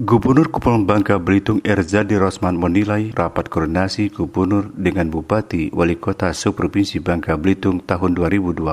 [0.00, 7.04] Gubernur Kepulauan Bangka Belitung Erzadi Rosman menilai rapat koordinasi gubernur dengan bupati wali kota seprovinsi
[7.04, 8.64] Bangka Belitung tahun 2020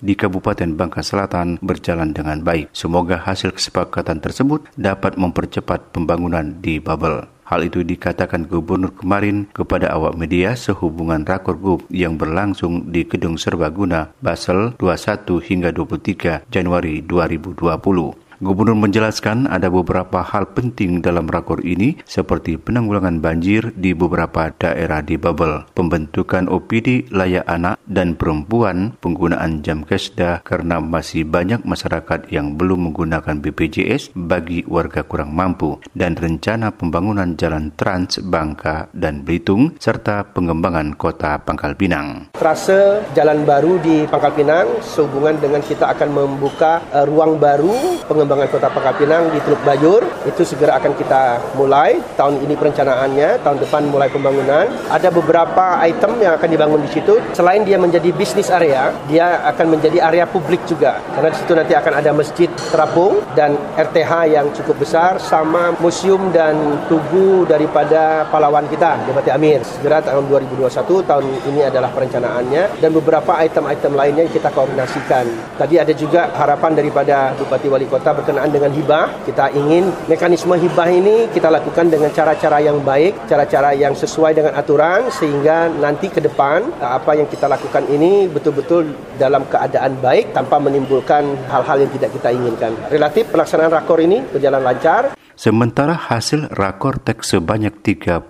[0.00, 2.72] di Kabupaten Bangka Selatan berjalan dengan baik.
[2.72, 7.28] Semoga hasil kesepakatan tersebut dapat mempercepat pembangunan di Babel.
[7.44, 13.36] Hal itu dikatakan gubernur kemarin kepada awak media sehubungan rakor gub yang berlangsung di Gedung
[13.36, 18.29] Serbaguna Basel 21 hingga 23 Januari 2020.
[18.40, 25.04] Gubernur menjelaskan ada beberapa hal penting dalam rakor ini seperti penanggulangan banjir di beberapa daerah
[25.04, 32.32] di Babel, pembentukan OPD layak anak dan perempuan, penggunaan jam kesda karena masih banyak masyarakat
[32.32, 39.20] yang belum menggunakan BPJS bagi warga kurang mampu, dan rencana pembangunan jalan Trans Bangka dan
[39.20, 42.32] Belitung serta pengembangan kota Pangkal Pinang.
[42.32, 48.29] Trase jalan baru di Pangkal Pinang sehubungan dengan kita akan membuka uh, ruang baru pengembangan
[48.30, 51.98] pengembangan kota Pangkal Pinang di Teluk Bayur itu segera akan kita mulai.
[52.14, 54.70] Tahun ini perencanaannya tahun depan mulai pembangunan.
[54.86, 57.18] Ada beberapa item yang akan dibangun di situ.
[57.34, 61.02] Selain dia menjadi bisnis area dia akan menjadi area publik juga.
[61.10, 66.30] Karena di situ nanti akan ada masjid terapung dan RTH yang cukup besar sama museum
[66.30, 66.54] dan
[66.86, 69.66] tugu daripada pahlawan kita Jabati Amir.
[69.66, 70.70] Segera tahun 2021
[71.02, 72.78] tahun ini adalah perencanaannya.
[72.78, 75.26] Dan beberapa item-item lainnya yang kita koordinasikan.
[75.58, 79.08] Tadi ada juga harapan daripada Bupati Wali Kota berkenaan dengan hibah.
[79.24, 84.52] Kita ingin mekanisme hibah ini kita lakukan dengan cara-cara yang baik, cara-cara yang sesuai dengan
[84.54, 90.60] aturan sehingga nanti ke depan apa yang kita lakukan ini betul-betul dalam keadaan baik tanpa
[90.60, 92.72] menimbulkan hal-hal yang tidak kita inginkan.
[92.92, 95.16] Relatif pelaksanaan rakor ini berjalan lancar.
[95.40, 98.28] Sementara hasil rakor teks sebanyak 39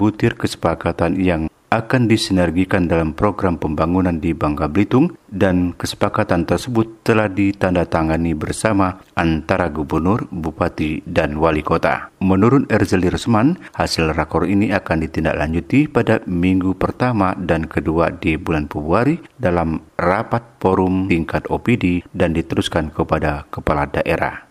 [0.00, 7.26] butir kesepakatan yang akan disinergikan dalam program pembangunan di Bangka Belitung dan kesepakatan tersebut telah
[7.26, 12.14] ditandatangani bersama antara gubernur, bupati, dan wali kota.
[12.22, 18.70] Menurut Erzeli Resman, hasil rakor ini akan ditindaklanjuti pada minggu pertama dan kedua di bulan
[18.70, 24.46] Februari dalam rapat forum tingkat OPD dan diteruskan kepada kepala daerah.